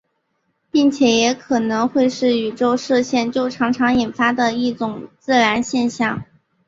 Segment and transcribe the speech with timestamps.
[0.71, 6.23] 并且也很可能会是宇宙射线就常常引发的一种自然现象。